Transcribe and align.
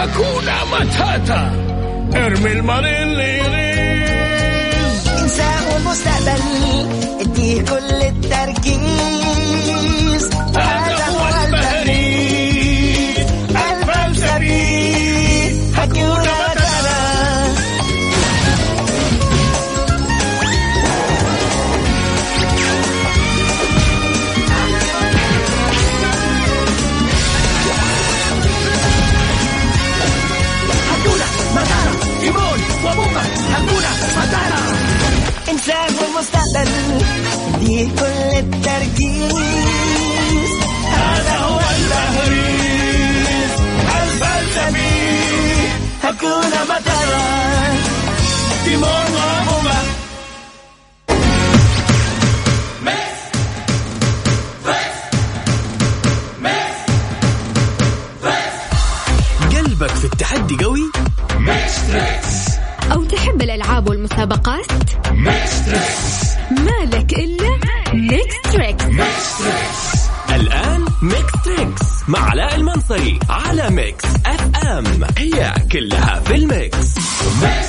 هكونا 0.00 0.64
ماتاتا 0.64 1.52
ارمي 2.14 2.52
المالي 2.52 3.02
اللي 3.02 3.38
يريز 3.38 5.08
انساه 5.08 5.76
المستقبل 5.76 6.40
اديه 7.20 7.62
كل 7.62 8.02
التركيز 8.02 8.80
هذا 10.56 11.06
هو 11.08 11.28
البريد 11.44 13.26
الفلسفي 13.72 14.70
هكونا 15.76 16.39
المستقبل 36.20 36.68
اديه 37.54 37.88
كل 37.88 38.38
التركيز. 38.38 39.34
هذا 40.92 41.36
هو 41.36 41.60
البريد 41.76 43.26
الفلسفي 44.02 45.00
هكونا 46.04 46.64
ماتاتا 46.68 47.24
تيمون 48.64 49.06
وبوكا 49.14 49.80
قلبك 59.56 59.94
في 59.94 60.04
التحدي 60.04 60.64
قوي؟ 60.64 60.90
أو 62.92 63.04
تحب 63.04 63.42
الألعاب 63.42 63.88
والمسابقات؟ 63.88 64.89
المنصري 72.70 73.18
على 73.28 73.70
ميكس 73.70 74.04
أف 74.26 74.66
أم. 74.66 74.84
هي 75.18 75.54
كلها 75.72 76.20
في 76.20 76.34
الميكس. 76.34 76.96
السلام 76.96 77.59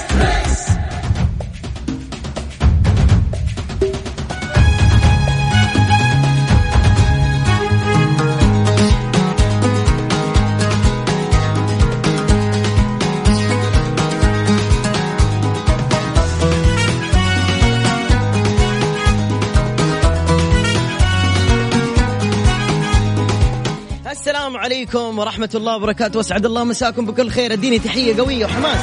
ورحمة 25.21 25.49
الله 25.55 25.75
وبركاته. 25.75 26.17
واسعد 26.17 26.45
الله 26.45 26.63
مساكم 26.63 27.05
بكل 27.05 27.29
خير. 27.29 27.53
اديني 27.53 27.79
تحية 27.79 28.17
قوية 28.17 28.45
وحماس. 28.45 28.79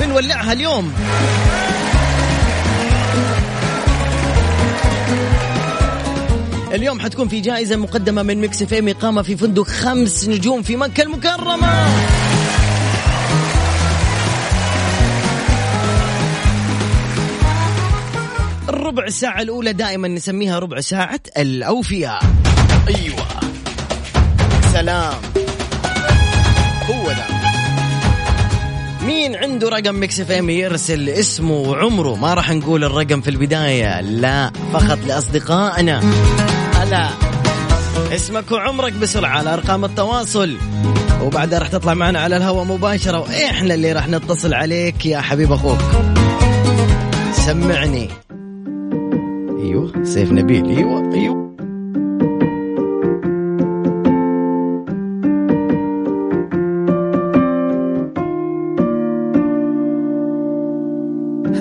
بنولعها 0.00 0.52
اليوم. 0.52 0.92
اليوم 6.74 7.00
حتكون 7.00 7.28
في 7.28 7.40
جائزة 7.40 7.76
مقدمة 7.76 8.22
من 8.22 8.40
ميكس 8.40 8.62
اف 8.62 8.74
ام. 8.74 8.88
إقامة 8.88 9.22
في 9.22 9.36
فندق 9.36 9.66
خمس 9.66 10.28
نجوم 10.28 10.62
في 10.62 10.76
مكة 10.76 11.02
المكرمة. 11.02 11.86
الربع 18.68 19.08
ساعة 19.08 19.42
الأولى 19.42 19.72
دائما 19.72 20.08
نسميها 20.08 20.58
ربع 20.58 20.80
ساعة 20.80 21.20
الأوفياء. 21.38 22.22
أيوة. 22.88 23.29
سلام. 24.80 25.14
هو 26.90 27.06
ده. 27.06 27.24
مين 29.06 29.36
عنده 29.36 29.68
رقم 29.68 29.94
ميكس 29.94 30.20
إف 30.20 30.30
إم 30.30 30.50
يرسل 30.50 31.08
اسمه 31.08 31.54
وعمره؟ 31.54 32.14
ما 32.14 32.34
راح 32.34 32.50
نقول 32.50 32.84
الرقم 32.84 33.20
في 33.20 33.30
البداية. 33.30 34.00
لا 34.00 34.52
فقط 34.72 34.98
لأصدقائنا. 35.06 36.00
هلا 36.74 37.08
اسمك 38.14 38.52
وعمرك 38.52 38.92
بسرعة 38.92 39.38
على 39.38 39.54
أرقام 39.54 39.84
التواصل. 39.84 40.56
وبعدها 41.22 41.58
راح 41.58 41.68
تطلع 41.68 41.94
معنا 41.94 42.20
على 42.20 42.36
الهواء 42.36 42.64
مباشرة. 42.64 43.20
وإحنا 43.20 43.74
اللي 43.74 43.92
راح 43.92 44.08
نتصل 44.08 44.54
عليك 44.54 45.06
يا 45.06 45.20
حبيب 45.20 45.52
أخوك. 45.52 45.80
سمعني. 47.32 48.08
أيوه 49.58 50.04
سيف 50.04 50.32
نبيل. 50.32 50.76
أيوه 50.76 51.14
أيوه. 51.14 51.39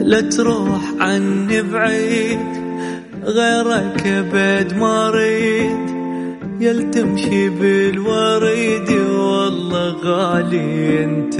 لا 0.09 0.22
تروح 0.22 0.81
عني 1.00 1.62
بعيد 1.62 2.40
غيرك 3.25 4.08
ابد 4.08 4.74
ما 4.74 5.08
أريد. 5.08 5.90
يل 6.59 6.92
تمشي 6.92 7.50
بالوريد 7.50 8.92
والله 8.92 9.96
غالي 10.03 11.03
أنت. 11.03 11.36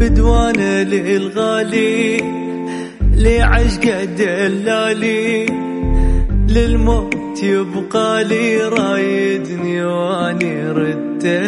فدوانه 0.00 0.82
للغالي 0.82 2.20
لعشق 3.16 4.04
دلالي 4.18 5.46
للموت 6.48 7.42
يبقى 7.42 8.24
لي 8.24 8.62
رايدني 8.62 9.84
واني 9.84 10.68
رده 10.68 11.42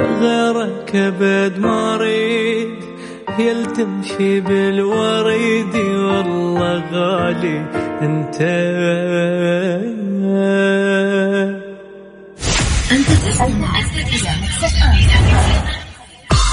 غيرك 0.00 0.96
أبد 0.96 1.58
ما 1.58 1.94
أريد. 1.94 2.80
يلي 3.38 3.66
تمشي 3.66 4.40
بالوريد 4.40 5.74
والله 5.76 6.82
غالي 6.92 7.58
أنت. 8.02 8.36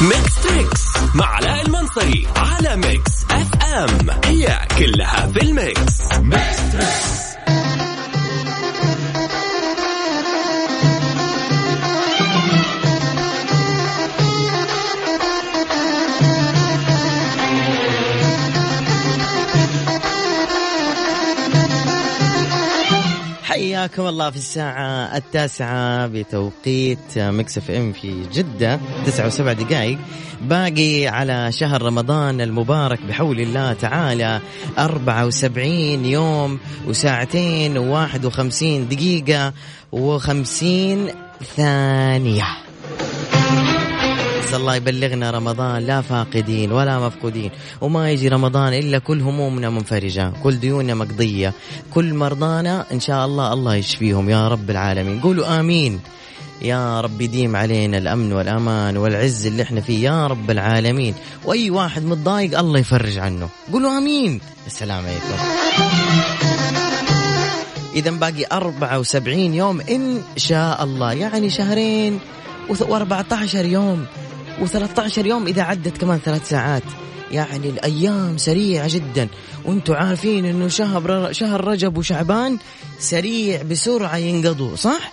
ميكس 0.02 0.36
تريكس 0.44 0.82
مع 1.16 1.26
علاء 1.26 1.66
المنصري 1.66 2.28
على 2.36 2.76
ميكس 2.76 3.26
اف 3.32 3.64
ام 3.64 4.10
هي 4.26 4.60
كلها 4.78 5.28
في 5.34 5.42
الميكس. 5.42 5.98
حياكم 23.68 24.08
الله 24.08 24.30
في 24.30 24.38
الساعة 24.38 25.18
التاسعة 25.18 26.08
بتوقيت 26.08 27.18
Mix 27.18 27.58
FM 27.58 27.94
في 27.94 28.24
جدة 28.34 28.80
تسعة 29.06 29.28
وسبع 29.28 29.54
دقائق 29.54 29.98
باقي 30.42 31.08
على 31.08 31.52
شهر 31.52 31.82
رمضان 31.82 32.42
المبارك 32.42 33.00
بحول 33.02 33.40
الله 33.40 33.74
تعالى 33.74 34.42
أربعة 34.78 35.26
وسبعين 35.26 36.06
يوم 36.06 36.60
وساعتين 36.88 37.78
وواحد 37.78 38.26
وخمسين 38.26 38.88
دقيقة 38.88 39.54
وخمسين 39.92 41.08
ثانية. 41.56 42.67
بس 44.48 44.54
الله 44.54 44.76
يبلغنا 44.76 45.32
رمضان 45.32 45.84
لا 45.84 46.02
فاقدين 46.02 46.72
ولا 46.72 47.00
مفقودين 47.00 47.52
وما 47.82 48.12
يجي 48.12 48.28
رمضان 48.28 48.74
إلا 48.74 49.00
كل 49.00 49.22
همومنا 49.22 49.70
منفرجة 49.70 50.32
كل 50.44 50.60
ديوننا 50.60 50.96
مقضية 50.96 51.54
كل 51.94 52.14
مرضانا 52.14 52.86
إن 52.92 53.00
شاء 53.00 53.26
الله 53.26 53.54
الله 53.54 53.76
يشفيهم 53.76 54.30
يا 54.30 54.48
رب 54.48 54.70
العالمين. 54.70 55.20
قولوا 55.20 55.60
آمين. 55.60 56.00
يا 56.62 57.02
رب 57.02 57.22
يديم 57.22 57.56
علينا 57.56 57.98
الأمن 57.98 58.34
والأمان 58.34 58.98
والعز 58.98 59.46
اللي 59.46 59.64
إحنا 59.64 59.82
فيه 59.82 60.04
يا 60.04 60.28
رب 60.28 60.52
العالمين. 60.52 61.14
وأي 61.46 61.70
واحد 61.70 62.04
متضايق 62.06 62.60
الله 62.60 62.80
يفرج 62.80 63.18
عنه. 63.18 63.50
قولوا 63.74 63.98
آمين. 63.98 64.40
السلام 64.68 65.04
عليكم. 65.06 65.38
إذا 67.96 68.12
باقي 68.12 68.46
74 68.52 69.54
يوم 69.54 69.82
إن 69.82 70.22
شاء 70.38 70.84
الله 70.84 71.14
يعني 71.14 71.50
شهرين 71.50 72.20
و14 72.70 73.56
يوم. 73.56 74.06
و13 74.62 75.18
يوم 75.18 75.48
إذا 75.48 75.62
عدت 75.62 75.98
كمان 75.98 76.20
ثلاث 76.20 76.50
ساعات. 76.50 76.84
يعني 77.32 77.70
الأيام 77.70 78.38
سريعة 78.38 78.88
جدا. 78.88 79.28
وأنتم 79.66 79.94
عارفين 79.94 80.46
إنه 80.46 80.68
شهر 80.68 81.30
شهر 81.32 81.68
رجب 81.68 81.98
وشعبان 81.98 82.58
سريع 83.00 83.62
بسرعة 83.62 84.18
ينقضوا 84.18 84.76
صح؟ 84.76 85.12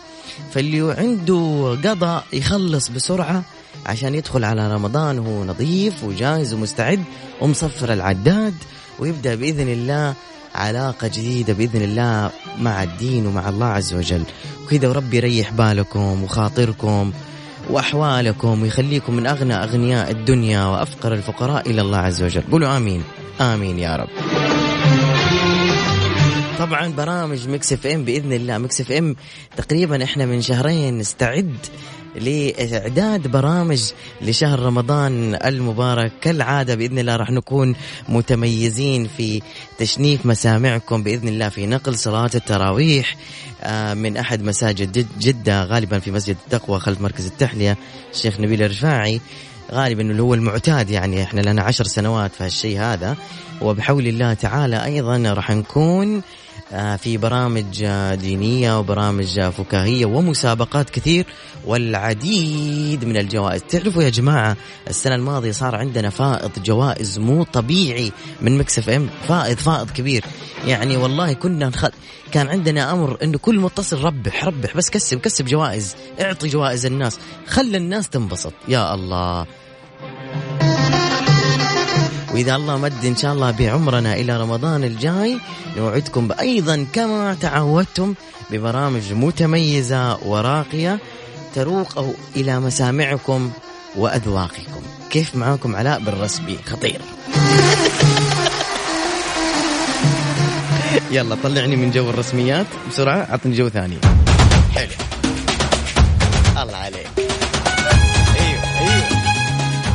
فاللي 0.52 0.94
عنده 0.99 1.79
قضاء 1.85 2.25
يخلص 2.32 2.88
بسرعة 2.88 3.43
عشان 3.87 4.14
يدخل 4.14 4.44
على 4.44 4.75
رمضان 4.75 5.19
وهو 5.19 5.44
نظيف 5.44 6.05
وجاهز 6.05 6.55
ومستعد 6.55 7.05
ومصفر 7.40 7.93
العداد 7.93 8.55
ويبدأ 8.99 9.35
بإذن 9.35 9.69
الله 9.69 10.14
علاقة 10.55 11.08
جديدة 11.08 11.52
بإذن 11.52 11.82
الله 11.82 12.31
مع 12.61 12.82
الدين 12.82 13.26
ومع 13.26 13.49
الله 13.49 13.67
عز 13.67 13.94
وجل. 13.94 14.23
وكذا 14.64 14.88
وربي 14.88 15.17
يريح 15.17 15.52
بالكم 15.52 16.25
وخاطركم 16.25 17.12
وأحوالكم 17.70 18.62
ويخليكم 18.62 19.14
من 19.14 19.26
أغنى 19.26 19.55
أغنياء 19.55 20.11
الدنيا 20.11 20.64
وأفقر 20.64 21.14
الفقراء 21.14 21.70
إلى 21.70 21.81
الله 21.81 21.99
عز 21.99 22.22
وجل. 22.22 22.43
قولوا 22.52 22.76
آمين. 22.76 23.02
آمين 23.40 23.78
يا 23.78 23.96
رب. 23.96 24.08
طبعا 26.58 26.88
برامج 26.88 27.49
Mix 27.49 27.73
FM 27.73 28.05
بإذن 28.05 28.32
الله. 28.32 28.58
Mix 28.59 28.81
FM 28.81 29.17
تقريبا 29.56 30.05
إحنا 30.05 30.26
من 30.26 30.43
شهرين 30.43 30.99
نستعد 30.99 31.56
لإعداد 32.16 33.28
برامج 33.28 33.82
لشهر 34.22 34.58
رمضان 34.58 35.34
المبارك. 35.44 36.12
كالعادة 36.20 36.75
بإذن 36.75 36.99
الله 36.99 37.16
راح 37.16 37.31
نكون 37.31 37.75
متميزين 38.08 39.08
في 39.16 39.43
تشنيف 39.78 40.26
مسامعكم 40.26 41.02
بإذن 41.02 41.28
الله 41.28 41.49
في 41.49 41.66
نقل 41.66 41.99
صلاة 41.99 42.31
التراويح 42.34 43.16
آه، 43.62 43.94
من 43.94 44.16
أحد 44.16 44.43
مساجد 44.43 45.06
جدة 45.20 45.64
غالبا 45.64 45.99
في 45.99 46.11
مسجد 46.11 46.37
التقوى 46.46 46.81
خلف 46.81 47.00
مركز 47.00 47.26
التحلية 47.26 47.76
الشيخ 48.12 48.40
نبيل 48.40 48.62
الرفاعي. 48.62 49.20
غالبا 49.72 50.02
اللي 50.02 50.22
هو 50.22 50.34
المعتاد 50.34 50.90
يعني 50.90 51.22
إحنا 51.22 51.40
لنا 51.40 51.62
عشر 51.62 51.84
سنوات 51.84 52.31
في 52.34 52.44
هالشيء 52.44 52.81
هذا. 52.81 53.16
وبحول 53.62 54.06
الله 54.06 54.34
تعالى 54.34 54.84
أيضا 54.84 55.32
راح 55.32 55.50
نكون 55.50 56.22
في 56.97 57.17
برامج 57.17 57.83
آه، 57.83 58.15
دينية 58.15 58.79
وبرامج 58.79 59.39
آه، 59.39 59.51
فكاهية 59.51 60.06
ومسابقات 60.06 60.91
كثير 60.91 61.27
والعديد 61.65 63.05
من 63.05 63.17
الجوائز. 63.17 63.62
تعرفوا 63.62 64.03
يا 64.03 64.09
جماعة 64.09 64.56
السنة 64.89 65.15
الماضية 65.15 65.53
صار 65.53 65.75
عندنا 65.75 66.11
فائض 66.11 66.51
جوائز 66.65 67.19
مو 67.19 67.43
طبيعي 67.43 68.12
من 68.41 68.59
مكسف 68.59 68.89
ام. 68.89 69.09
فائض 69.29 69.56
فائض 69.56 69.91
كبير. 69.91 70.25
يعني 70.67 70.97
والله 70.97 71.33
كنا 71.33 71.69
نخ... 71.69 71.87
كان 72.33 72.49
عندنا 72.49 72.93
أمر 72.93 73.19
إنه 73.23 73.39
كل 73.39 73.59
متصل 73.59 74.05
ربح 74.05 74.45
ربح 74.45 74.77
بس 74.77 74.91
كسب 74.91 75.21
كسب 75.21 75.45
جوائز 75.45 75.97
اعطي 76.21 76.49
جوائز 76.49 76.87
الناس. 76.87 77.19
خلى 77.47 77.77
الناس 77.77 78.09
تنبسط. 78.09 78.53
يا 78.69 78.95
الله. 78.95 79.47
وإذا 82.35 82.57
الله 82.57 82.79
مد 82.79 83.05
إن 83.05 83.17
شاء 83.17 83.33
الله 83.33 83.51
بعمرنا 83.51 84.15
إلى 84.15 84.37
رمضان 84.41 84.85
الجاي 84.85 85.39
نوعدكم 85.77 86.29
أيضا 86.41 86.87
كما 86.93 87.35
تعودتم 87.41 88.15
ببرامج 88.51 89.13
متميزة 89.13 90.19
وراقية 90.27 90.99
تروق 91.55 92.15
إلى 92.37 92.61
مسامعكم 92.61 93.51
وأذواقكم. 93.97 94.83
كيف 95.11 95.37
معاكم 95.37 95.77
علاء 95.77 96.01
بالرسبي 96.01 96.59
خطير. 96.67 97.01
يلا 101.11 101.37
طلعني 101.43 101.77
من 101.77 101.91
جو 101.91 102.11
الرسميات 102.11 102.67
بسرعة 102.89 103.27
أعطني 103.31 103.57
جو 103.57 103.69
ثاني. 103.69 103.99
حلو. 104.75 104.93
الله 106.63 106.77
عليك. 106.77 107.09
أيوه 108.39 108.63
أيوه. 108.81 109.05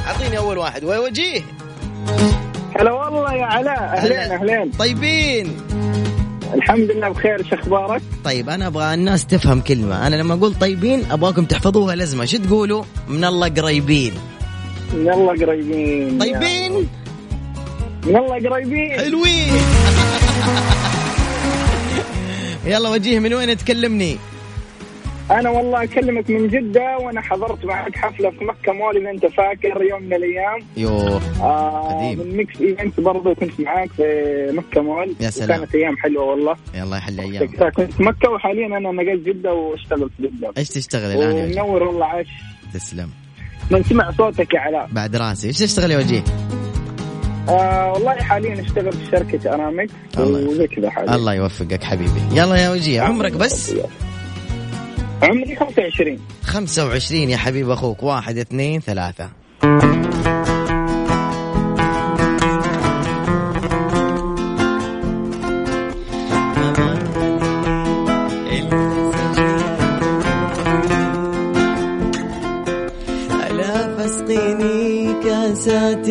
اعطيني 0.08 0.38
أول 0.38 0.58
واحد. 0.58 0.84
وجيه 0.84 1.59
هلا 2.80 2.92
والله 2.92 3.34
يا 3.34 3.46
علاء. 3.46 3.80
أهلين 3.98 4.32
أهلين. 4.32 4.72
طيبين. 4.72 5.58
الحمد 6.54 6.92
لله 6.92 7.10
بخير. 7.10 7.40
إيش 7.40 7.54
أخبارك؟ 7.54 8.02
طيب 8.24 8.50
أنا 8.50 8.68
أبغى 8.68 8.94
الناس 8.94 9.26
تفهم 9.26 9.62
كلمة. 9.62 10.08
أنا 10.08 10.16
لما 10.16 10.34
أقول 10.34 10.56
طيبين 10.56 11.04
أبغاكم 11.12 11.46
تحفظوها 11.46 11.96
لازمه 11.96 12.26
شو 12.26 12.38
تقولوا؟ 12.38 12.84
من 13.08 13.26
الله 13.26 13.50
قريبين. 13.50 14.14
من 14.94 15.10
الله 15.12 15.46
قريبين. 15.46 16.20
طيبين؟ 16.20 16.88
من 18.06 18.16
الله 18.16 18.50
قريبين. 18.50 19.00
حلوين. 19.00 19.54
يلا 22.66 22.90
وجيه 22.90 23.20
من 23.20 23.34
وين 23.34 23.58
تكلمني؟ 23.58 24.18
أنا 25.31 25.50
والله 25.50 25.84
أكلمك 25.84 26.30
من 26.30 26.48
جدة 26.48 26.98
وأنا 26.98 27.22
حضرت 27.22 27.66
معك 27.66 27.96
حفلة 27.96 28.30
في 28.30 28.46
مكة 28.46 28.74
مول 28.74 28.98
اذا 28.98 29.10
أنت 29.10 29.26
فاكر 29.26 29.81
يوم 29.81 30.04
من 30.04 30.14
الأيام. 30.14 30.60
يوه 30.78 31.22
آه 31.42 31.98
قديم. 31.98 32.20
من 32.28 32.38
Mix 32.38 32.62
Event 32.62 33.00
برضه 33.00 33.34
كنت 33.34 33.60
معاك 33.62 33.90
في 33.92 34.52
مكة 34.54 34.81
مول 34.81 35.16
يا 35.20 35.30
سلام. 35.30 35.60
كانت 35.60 35.76
أيام 35.76 35.98
حلوة 35.98 36.24
والله. 36.24 36.56
يلا 36.76 36.98
يحل 36.98 37.20
أيام. 37.20 37.48
كنت 37.48 37.92
في 37.92 38.04
مكة 38.04 38.30
وحاليا 38.30 38.66
أنا 38.66 38.92
نقلت 38.92 39.28
جدة 39.28 39.54
واشتغلت 39.54 40.12
في 40.18 40.24
جدة. 40.24 40.52
إيش 40.58 40.70
تشتغل 40.70 41.12
الآن 41.12 41.54
يا؟ 41.54 41.62
ومنور 41.62 41.84
والله 41.84 42.06
عاش. 42.06 42.28
تسلم. 42.74 43.10
من 43.72 43.84
سمع 43.84 44.12
صوتك 44.12 44.54
يا 44.54 44.60
علاء. 44.60 44.90
بعد 44.92 45.16
راسي. 45.16 45.48
إيش 45.48 45.60
تشتغل 45.60 45.92
يا 45.92 45.98
وجيه؟ 45.98 46.24
آه 47.50 47.92
والله 47.94 48.16
حاليا 48.16 48.62
أشتغل 48.62 48.92
في 48.92 49.06
شركة 49.12 49.54
ارامكس 49.54 49.94
الله 50.18 50.50
وزي 50.50 50.68
كذا 50.68 50.90
حاليا. 50.90 51.16
الله 51.16 51.34
يوفقك 51.34 51.84
حبيبي. 51.84 52.22
يلا 52.31 52.56
يا 52.56 52.70
وجيه 52.70 53.02
عمرك 53.02 53.31
بس. 53.34 53.76
عمري 55.24 55.56
25 55.56 56.19
25 56.44 57.30
يا 57.30 57.38
حبيب 57.38 57.69
أخوك. 57.69 58.04
واحد 58.04 58.38
اثنين 58.38 58.81
ثلاثة. 58.81 59.30
كاسات 75.23 76.09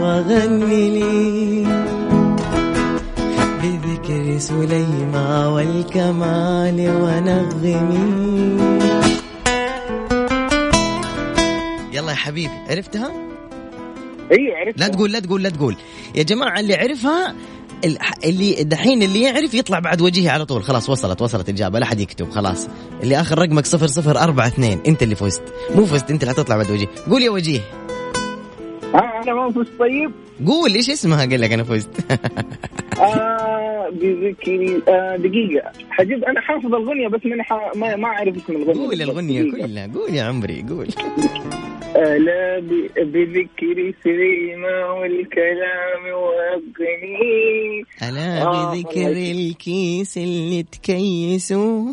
وغني 0.00 0.90
لي 0.90 1.66
بذكر 3.62 4.38
سليمى 4.38 5.46
والكمال 5.54 6.78
ونغمي. 7.02 8.11
حبيبي 12.22 12.52
عرفتها؟ 12.70 13.12
أيوه 14.32 14.56
عرفت 14.56 14.80
لا 14.80 14.88
تقول 14.88 15.12
لا 15.12 15.20
تقول 15.20 15.42
لا 15.42 15.48
تقول. 15.48 15.76
يا 16.14 16.22
جماعة 16.22 16.60
اللي 16.60 16.74
عرفها 16.74 17.34
اللي 18.24 18.64
دحين 18.64 19.02
اللي 19.02 19.22
يعرف 19.22 19.54
يطلع 19.54 19.78
بعد 19.78 20.00
وجهي 20.00 20.28
على 20.28 20.44
طول. 20.44 20.62
خلاص 20.62 20.90
وصلت 20.90 21.22
وصلت 21.22 21.48
إجابة 21.48 21.78
لا 21.78 21.86
حد 21.86 22.00
يكتب 22.00 22.30
خلاص. 22.30 22.68
اللي 23.02 23.20
آخر 23.20 23.38
رقمك 23.38 23.66
صفر 23.66 23.86
صفر 23.86 24.18
أربعة 24.18 24.46
اثنين. 24.46 24.80
أنت 24.86 25.02
اللي 25.02 25.14
فزت. 25.14 25.42
مو 25.74 25.86
فزت 25.86 26.10
أنت 26.10 26.22
اللي 26.22 26.34
حتطلع 26.34 26.56
بعد 26.56 26.70
وجهي. 26.70 26.86
قول 27.10 27.22
يا 27.22 27.30
وجيه. 27.30 27.60
آه 28.94 29.22
أنا 29.24 29.34
ما 29.34 29.50
فزت 29.50 29.72
طيب. 29.78 30.10
قول 30.46 30.74
إيش 30.74 30.90
اسمها؟ 30.90 31.20
قال 31.26 31.40
لك 31.40 31.52
أنا 31.52 31.64
فزت. 31.64 31.90
آه 33.00 33.88
بذكري 33.92 34.82
آه 34.88 35.16
دقيقة. 35.16 35.72
حجيب 35.90 36.24
أنا 36.24 36.40
حافظ 36.40 36.74
الغنية 36.74 37.08
بس 37.08 37.20
ح... 37.40 37.52
ما, 37.76 37.96
ما 37.96 38.08
أعرف 38.08 38.36
اسم 38.36 38.52
الغنية. 38.56 38.80
قول 38.80 39.02
الغنية. 39.02 39.42
كلها. 39.52 39.90
قول 39.94 40.14
يا 40.14 40.22
عمري 40.22 40.64
قول. 40.68 40.88
آه 41.96 42.16
لا 42.16 42.58
ب... 42.58 42.68
بذكري 43.12 43.94
سليمة 44.04 44.92
والكلام 44.94 46.02
والغني 46.14 47.84
ألا 48.02 48.42
آه، 48.42 48.74
بذكر. 48.74 49.12
الكيس 49.12 50.18
اللي 50.18 50.62
تكيسوا 50.62 51.92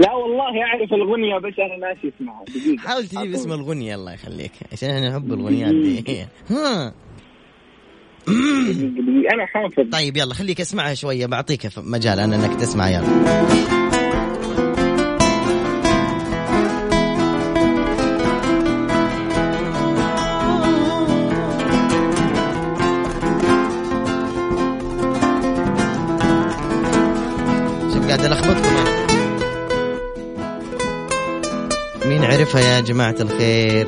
لا 0.00 0.12
والله 0.14 0.62
أعرف 0.64 0.92
الغنية 0.92 1.38
بس 1.38 1.54
أنا 1.58 1.76
ناسي 1.88 2.12
اسمها. 2.16 2.44
دقيقة. 2.48 2.88
حاول 2.88 3.06
تجيب 3.06 3.34
اسم 3.34 3.52
الغنية 3.52 3.94
الله 3.94 4.12
يخليك 4.14 4.52
عشان 4.72 4.90
إحنا 4.90 5.10
نحب 5.10 5.32
الغنيات 5.32 5.74
دي 5.74 5.98
ها. 5.98 6.00
دقيقة 6.00 6.28
دقيقة. 8.26 9.34
أنا 9.34 9.46
حافظ. 9.46 9.90
طيب 9.92 10.16
يلا 10.16 10.34
خليك 10.34 10.60
اسمعها 10.60 10.94
شوية 10.94 11.26
بعطيك 11.26 11.60
مجال 11.78 12.20
أنا 12.20 12.36
أنك 12.36 12.60
تسمع 12.60 12.88
يلا. 12.90 13.99
يعرفها 32.16 32.60
يا 32.60 32.80
جماعة 32.80 33.14
الخير؟ 33.20 33.86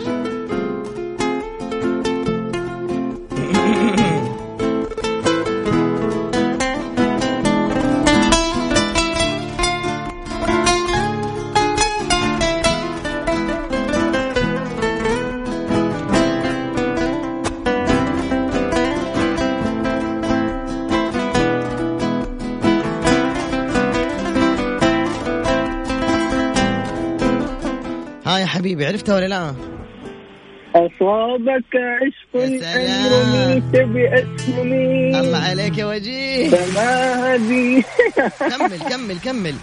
عرفتها 29.02 29.16
ولا 29.16 29.28
لا؟ 29.28 29.54
أصابك 30.74 31.74
عشق. 31.74 32.32
أمرني 32.36 33.60
بأسمي 33.72 35.20
الله 35.20 35.38
عليك 35.38 35.78
يا 35.78 35.86
وجيه. 35.86 36.48
فما 36.48 37.34
هذه؟ 37.34 37.84
كمل 38.38 38.78
كمل 38.90 39.18
كمل. 39.24 39.54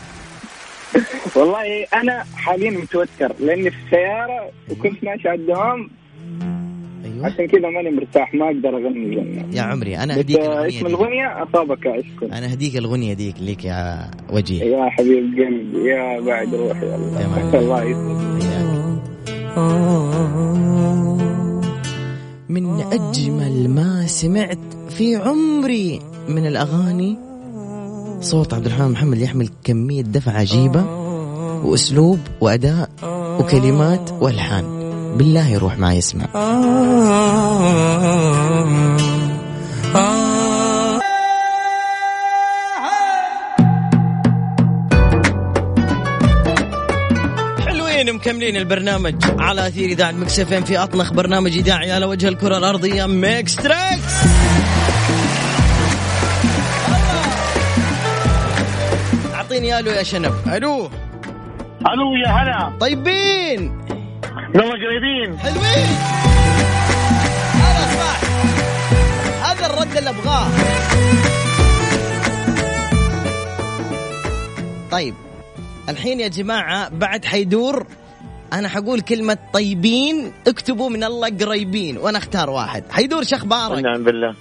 والله 1.36 1.84
أنا 1.94 2.24
حاليا 2.36 2.72
متوتر 2.72 3.32
لأني 3.40 3.72
في 3.72 3.78
السيارة 3.86 4.52
وكنت 4.72 5.04
ماشي 5.04 5.30
على 5.30 5.40
الدوام. 5.40 5.90
أيوه. 7.06 7.26
عشان 7.26 7.48
كذا 7.48 7.70
ماني 7.70 7.90
مرتاح 7.90 8.34
ما 8.34 8.46
أقدر 8.46 8.70
أغني 8.70 8.88
الأغنية. 8.88 9.46
يا 9.58 9.62
عمري 9.62 9.98
أنا 9.98 10.14
الأغنية 10.14 10.68
اسم 10.68 10.88
دي. 10.88 10.94
الأغنية 10.94 11.44
أصابك 11.44 11.88
عشق. 11.88 12.24
أنا 12.24 12.52
أهديك 12.52 12.78
الأغنية 12.78 13.14
ديك 13.14 13.36
ليك 13.42 13.66
يا 13.66 14.12
وجيه. 14.30 14.64
يا 14.64 14.90
حبيب 14.90 15.24
قلبي 15.38 15.90
يا 15.90 16.20
بعد 16.20 16.56
روحي 16.56 16.86
الله. 16.86 17.60
الله 17.60 17.84
يسلمك. 17.84 18.59
من 22.50 22.82
أجمل 22.82 23.70
ما 23.70 24.08
سمعت 24.08 24.58
في 24.90 25.16
عمري 25.16 26.02
من 26.30 26.48
الأغاني. 26.48 27.18
صوت 28.22 28.54
عبد 28.54 28.66
الرحمن 28.66 28.92
محمد 28.92 29.18
يحمل 29.18 29.50
كمية 29.64 30.02
دفع 30.02 30.32
عجيبة 30.32 30.86
وأسلوب 31.66 32.20
وأداء 32.42 32.90
وكلمات 33.40 34.12
وألحان. 34.22 34.66
بالله 35.18 35.48
يروح 35.48 35.78
معي 35.78 35.98
يسمع. 35.98 36.26
مكملين 48.40 48.58
البرنامج 48.58 49.16
على 49.40 49.68
أثير 49.68 49.90
إذاعة 49.90 50.12
Mix 50.12 50.40
F 50.40 50.54
في 50.54 50.78
اطنخ 50.78 51.14
برنامج 51.14 51.58
إذاعي 51.58 51.92
على 51.92 52.06
وجه 52.06 52.28
الكرة 52.28 52.58
الأرضية 52.58 53.06
Mix 53.06 53.56
Trix. 53.56 54.14
أعطيني 59.34 59.80
ألو 59.80 59.92
يا 59.92 60.04
شنب. 60.04 60.34
ألو. 60.48 60.90
ألو 61.94 62.16
يا 62.26 62.32
هلا. 62.32 62.78
طيبين. 62.80 63.78
والله 64.56 64.72
قريبين. 64.72 65.40
حلوين. 65.40 65.88
هذا 67.54 67.88
صح 68.00 68.20
هذا 69.50 69.66
الرد 69.66 69.98
اللي 69.98 70.10
أبغاه. 70.10 70.48
طيب. 74.92 75.16
الحين 75.90 76.20
يا 76.20 76.28
جماعة 76.28 76.90
بعد 76.90 77.26
حيدور 77.26 77.86
أنا 78.54 78.68
حقول 78.68 79.02
كلمة 79.02 79.38
طيبين 79.54 80.32
اكتبوا 80.48 80.90
من 80.90 81.04
الله 81.04 81.30
قريبين 81.38 81.98
وأنا 81.98 82.18
أختار 82.18 82.50
واحد. 82.50 82.84
حيدور 82.92 83.24
شو 83.24 83.36
أخبارك 83.36 83.84
نعم 83.84 84.04
بالله. 84.04 84.36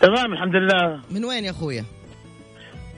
تمام 0.00 0.32
الحمد 0.32 0.54
لله. 0.54 1.00
من 1.10 1.24
وين 1.24 1.44
يا 1.44 1.50
أخويا؟ 1.50 1.84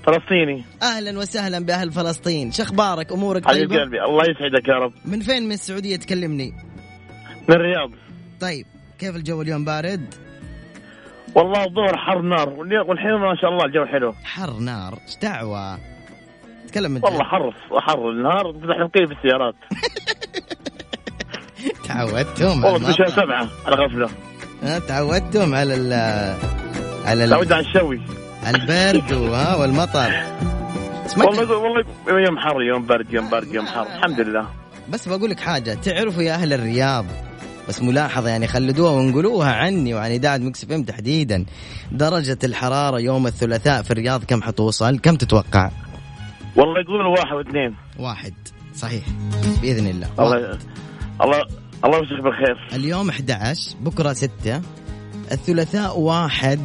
فلسطيني. 0.06 0.64
أهلا 0.82 1.18
وسهلا 1.18 1.58
بأهل 1.58 1.92
فلسطين. 1.92 2.52
شو 2.52 2.62
أخبارك 2.62 3.12
أمورك 3.12 3.48
حبيب 3.48 3.72
قلبي 3.72 4.02
الله 4.02 4.22
يسعدك 4.22 4.68
يا 4.68 4.74
رب. 4.74 4.92
من 5.04 5.20
فين 5.20 5.42
من 5.42 5.52
السعودية؟ 5.52 5.96
تكلمني. 5.96 6.52
من 7.48 7.54
الرياض. 7.54 7.90
طيب 8.40 8.66
كيف 8.98 9.16
الجو 9.16 9.42
اليوم 9.42 9.64
بارد؟ 9.64 10.14
والله 11.34 11.64
الظهر 11.64 11.96
حر 11.96 12.22
نار 12.22 12.48
والحين 12.88 13.12
ما 13.12 13.36
شاء 13.40 13.50
الله 13.50 13.64
الجو 13.64 13.84
حلو. 13.84 14.12
حر 14.24 14.52
نار 14.58 14.98
إيش 15.06 15.16
دعوة؟ 15.22 15.78
تكلم 16.68 16.90
من 16.90 17.00
والله 17.04 17.24
حر 17.24 17.54
حر 17.80 18.10
النهار 18.10 18.52
فتح 18.52 18.78
نقيب 18.78 19.12
السيارات. 19.12 19.54
تعودتم 21.96 22.64
على 22.64 22.72
والله 22.72 22.88
المطر. 22.88 23.08
سبعة 23.08 23.48
على 23.66 23.76
غفلة. 23.76 24.08
ها 24.62 24.78
تعودتم 24.78 25.54
على 25.54 25.74
ال 25.74 25.92
على 27.04 27.24
ال- 27.24 27.30
تعود 27.30 27.52
على 27.52 27.66
الشوي. 27.66 28.00
البرد 28.46 29.12
وها 29.12 29.56
والمطر. 29.56 30.10
بس, 31.06 31.18
ما 31.18 31.24
والله 31.24 31.56
والله 31.56 31.84
يوم 32.08 32.38
حر 32.38 32.62
يوم 32.62 32.86
برد 32.86 33.12
يوم 33.12 33.30
برد 33.30 33.54
يوم 33.54 33.66
حر 33.66 33.82
الحمد 33.82 34.20
لله. 34.20 34.46
بس 34.88 35.08
بقول 35.08 35.30
لك 35.30 35.40
حاجة 35.40 35.74
تعرفوا 35.74 36.22
يا 36.22 36.34
أهل 36.34 36.52
الرياض 36.52 37.04
بس 37.68 37.82
ملاحظة 37.82 38.28
يعني 38.28 38.46
خلدوها 38.46 38.90
وانقلوها 38.92 39.52
عني 39.52 39.94
وعن 39.94 40.10
إذاعة 40.10 40.36
مكس 40.36 40.66
إم 40.70 40.82
تحديدا. 40.82 41.44
درجة 41.92 42.38
الحرارة 42.44 42.98
يوم 43.00 43.26
الثلاثاء 43.26 43.82
في 43.82 43.90
الرياض 43.90 44.24
كم 44.24 44.42
حتوصل؟ 44.42 44.98
كم 44.98 45.16
تتوقع؟ 45.16 45.70
والله 46.56 46.80
يقولوا 46.80 47.18
واحد 47.18 47.32
واثنين. 47.32 47.74
واحد. 47.98 48.34
صحيح. 48.74 49.02
بإذن 49.62 49.86
الله. 49.86 50.08
الله 51.20 51.42
الله 51.84 51.98
يمسك 51.98 52.22
بالخير. 52.24 52.68
اليوم 52.72 53.08
11 53.08 53.76
بكرة 53.80 54.12
6 54.12 54.30
الثلاثاء 55.32 55.98
واحد 55.98 56.60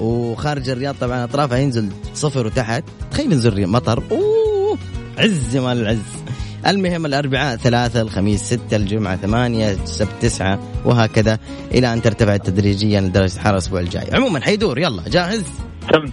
وخارج 0.00 0.68
الرياض 0.68 0.94
طبعا 1.00 1.24
أطرافها 1.24 1.58
ينزل 1.58 1.92
صفر 2.14 2.46
وتحت. 2.46 2.84
تخيل 3.10 3.32
ينزل 3.32 3.66
مطر. 3.66 4.02
أوه 4.10 4.78
عز 5.18 5.56
مال 5.56 5.80
العز. 5.80 6.24
المهم 6.66 7.06
الأربعاء 7.06 7.56
ثلاثة 7.56 8.00
الخميس 8.00 8.42
ستة 8.42 8.76
الجمعة 8.76 9.16
ثمانية 9.16 9.70
السبت 9.70 10.12
تسعة 10.20 10.58
وهكذا 10.84 11.38
إلى 11.70 11.92
أن 11.92 12.02
ترتفع 12.02 12.36
تدريجيا 12.36 13.00
درجة 13.00 13.34
الحرارة 13.34 13.52
الأسبوع 13.52 13.80
الجاي. 13.80 14.14
عموما 14.14 14.40
حيدور 14.40 14.78
يلا 14.78 15.08
جاهز؟ 15.08 15.44
تم. 15.92 16.12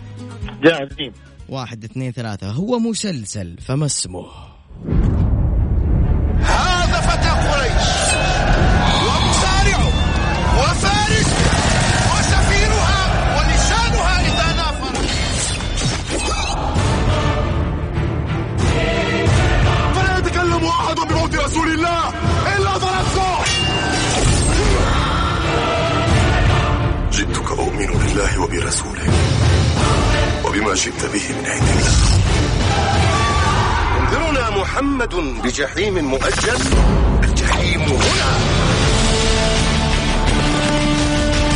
جاهزين 0.63 1.13
واحد 1.49 1.83
اثنين 1.83 2.11
ثلاثة. 2.11 2.51
هو 2.51 2.79
مسلسل 2.79 3.57
فما 3.61 3.85
اسمه؟ 3.85 4.25
وبرسوله 28.53 29.07
وبما 30.45 30.73
جئت 30.73 31.05
به 31.05 31.25
من 31.37 31.45
عند 31.45 31.69
الله. 31.75 31.97
ينذرنا 33.97 34.49
محمد 34.49 35.15
بجحيم 35.43 36.05
مؤجل. 36.05 36.61
الجحيم 37.23 37.81
هنا. 37.81 38.31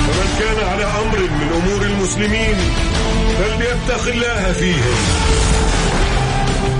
ومن 0.08 0.30
كان 0.40 0.60
على 0.70 0.86
أمر 0.86 1.20
من 1.20 1.50
أمور 1.60 1.82
المسلمين 1.82 2.58
فليتق 3.38 4.04
الله 4.08 4.54
فيهم 4.54 4.98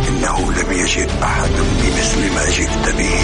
إنه 0.08 0.52
لم 0.52 0.72
يجد 0.72 1.10
أحد 1.24 1.56
بمثل 1.82 2.34
ما 2.36 2.46
جئت 2.50 2.96
به. 2.98 3.20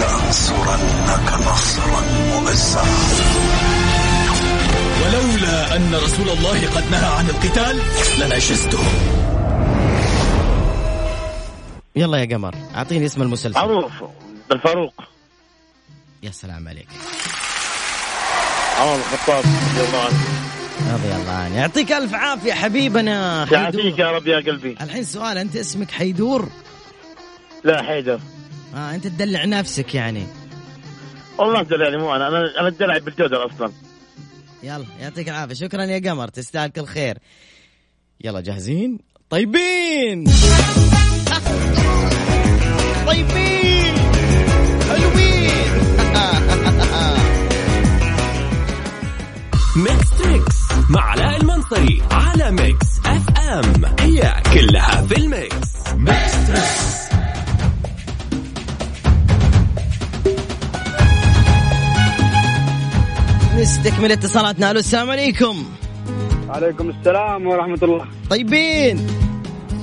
لأنصرنك 0.00 1.28
نصرا 1.46 2.02
مؤزرا 2.32 2.86
ولولا 5.02 5.76
أن 5.76 5.94
رسول 5.94 6.28
الله 6.28 6.70
قد 6.76 6.90
نهى 6.90 7.16
عن 7.18 7.26
القتال 7.26 7.76
لنشزته. 8.20 8.78
يلا 11.96 12.18
يا 12.18 12.36
قمر 12.36 12.54
أعطيني 12.74 13.06
اسم 13.06 13.22
المسلسل. 13.22 13.60
معروف 13.60 13.92
الفاروق 14.52 14.94
يا 16.22 16.30
سلام 16.30 16.68
عليك. 16.68 16.88
عمر 18.80 18.94
الخطاب 18.94 19.44
رضي 19.44 19.88
الله 19.88 20.00
عنه 20.04 20.18
رضي 20.94 21.22
الله 21.22 21.32
عنه. 21.32 21.56
يعطيك 21.56 21.92
ألف 21.92 22.14
عافية 22.14 22.52
حبيبنا 22.52 23.46
يعافيك 23.52 23.98
يا 23.98 24.10
رب 24.10 24.26
يا 24.26 24.36
قلبي. 24.36 24.76
الحين 24.80 25.04
سؤال 25.04 25.38
أنت 25.38 25.56
اسمك 25.56 25.90
حيدور؟ 25.90 26.48
لا 27.64 27.82
حيدر. 27.82 28.20
آه 28.74 28.94
أنت 28.94 29.06
تدلع 29.06 29.44
نفسك 29.44 29.94
يعني. 29.94 30.26
والله 31.38 31.60
الدلع 31.60 31.98
مو 31.98 32.16
أنا. 32.16 32.28
أنا 32.28 32.60
أنا 32.60 32.68
الدلع 32.68 32.98
بالجودر 32.98 33.46
أصلا. 33.46 33.72
يلا 34.62 34.86
يعطيك 35.00 35.28
العافية. 35.28 35.54
شكرا 35.54 35.84
يا 35.84 36.10
قمر 36.10 36.28
تستاهل 36.28 36.70
كل 36.70 36.84
خير. 36.86 37.18
يلا 38.24 38.40
جاهزين؟ 38.40 38.98
طيبين! 39.30 40.24
طيبين! 43.06 43.94
حلوين! 44.88 45.72
Mix 49.76 50.10
Trix 50.18 50.56
مع 50.90 51.00
علاء 51.02 51.36
المنصري 51.40 52.02
على 52.10 52.50
Mix 52.50 52.86
FM. 53.06 53.84
هي 54.00 54.42
كلها 54.54 55.06
في 55.06 55.16
ال 55.16 55.26
mix. 55.26 55.68
Mix 55.96 56.46
Trix 56.46 57.01
نستكمل 63.72 64.12
اتصالاتنا. 64.12 64.70
ألو 64.70 64.78
السلام 64.78 65.10
عليكم. 65.10 65.64
عليكم 66.48 66.90
السلام 66.90 67.46
ورحمة 67.46 67.78
الله. 67.82 68.04
طيبين. 68.30 68.96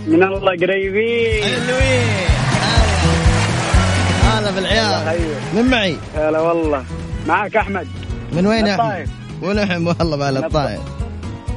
من 0.08 0.24
الله 0.24 0.52
قريبين. 0.52 1.44
حلوين. 1.44 2.08
هلا. 4.24 4.52
بالعيال. 4.52 5.20
من 5.56 5.66
معي؟ 5.70 5.96
هلا 6.16 6.40
والله. 6.40 6.84
معك 7.28 7.56
أحمد. 7.56 7.88
من 8.34 8.48
وين 8.48 8.68
يا 8.68 8.76
أحمد؟ 8.76 8.86
الطايف. 8.86 9.10
ونحن 9.42 9.88
والله 9.88 10.18
بقى 10.18 10.30
الطايف 10.30 10.80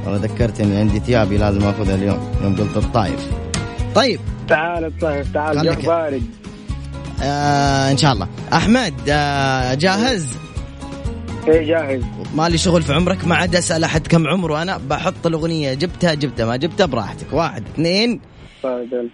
والله 0.05 0.19
ذكرتني 0.27 0.77
عندي 0.77 0.99
ثيابي 0.99 1.37
لازم 1.37 1.63
آخذها 1.63 1.95
اليوم 1.95 2.31
يوم 2.43 2.55
قلت 2.55 2.77
الطايف 2.77 3.27
طيب. 3.95 4.19
تعال 4.47 4.85
الطايف 4.85 5.33
تعال. 5.33 5.63
جو 5.63 5.87
بارد. 5.87 6.23
آه 7.23 7.91
إن 7.91 7.97
شاء 7.97 8.13
الله. 8.13 8.27
أحمد 8.53 8.93
آه 9.09 9.73
جاهز؟ 9.73 10.42
إيه 11.47 11.67
جاهز. 11.67 12.03
مالي 12.35 12.57
شغل 12.57 12.81
في 12.83 12.93
عمرك؟ 12.93 13.25
ما 13.25 13.35
عاد 13.35 13.55
أسأل 13.55 13.83
أحد 13.83 14.07
كم 14.07 14.27
عمره 14.27 14.61
أنا 14.61 14.77
بحط 14.77 15.27
الأغنية 15.27 15.73
جبتها 15.73 16.13
جبتها 16.13 16.45
ما 16.45 16.55
جبتها 16.55 16.85
براحتك. 16.85 17.33
واحد 17.33 17.67
اثنين 17.67 18.21
تفضل 18.59 19.09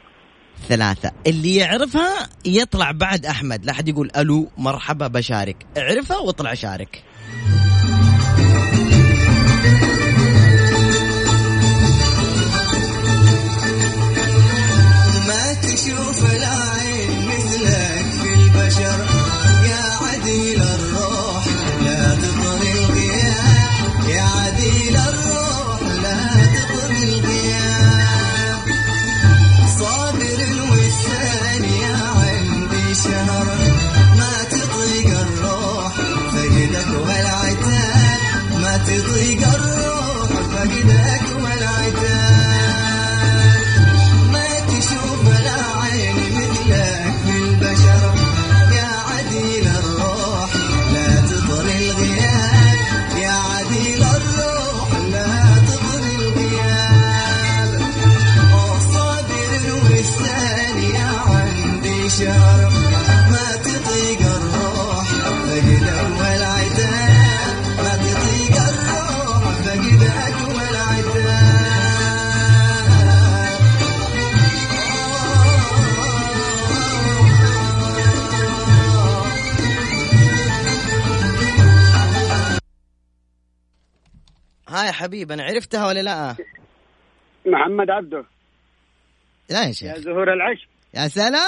ثلاثة. 0.70 1.12
اللي 1.28 1.56
يعرفها 1.56 2.30
يطلع 2.46 2.92
بعد 2.92 3.26
أحمد. 3.26 3.66
لا 3.66 3.74
حد 3.74 3.88
يقول 3.88 4.12
ألو 4.18 4.48
مرحبا 4.58 5.08
بشارك. 5.08 5.66
اعرفها 5.78 6.18
واطلع 6.18 6.54
شارك. 6.54 7.04
ما 15.28 15.54
تشوف 15.54 16.36
العين 16.36 16.59
يا 85.30 85.36
حبيب 85.36 85.40
أنا 85.40 85.44
عرفتها 85.44 85.88
ولا 85.88 86.00
لا؟ 86.00 86.36
محمد 87.46 87.90
عبده. 87.90 88.24
لا 89.50 89.62
يا 89.64 89.68
يا 89.68 89.72
شيخ 89.74 89.98
زهور 89.98 90.34
العشق 90.34 90.68
يا 90.94 91.08
سلام! 91.08 91.40